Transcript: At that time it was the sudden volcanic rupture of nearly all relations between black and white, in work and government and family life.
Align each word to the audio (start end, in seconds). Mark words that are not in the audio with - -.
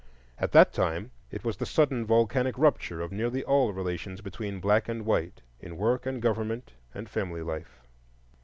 At 0.39 0.51
that 0.53 0.73
time 0.73 1.11
it 1.29 1.43
was 1.43 1.57
the 1.57 1.65
sudden 1.67 2.07
volcanic 2.07 2.57
rupture 2.57 3.01
of 3.01 3.11
nearly 3.11 3.43
all 3.43 3.71
relations 3.71 4.19
between 4.19 4.59
black 4.59 4.89
and 4.89 5.05
white, 5.05 5.43
in 5.59 5.77
work 5.77 6.07
and 6.07 6.19
government 6.19 6.73
and 6.91 7.07
family 7.07 7.43
life. 7.43 7.83